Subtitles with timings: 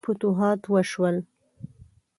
[0.03, 1.15] ډیر فتوحات وشول.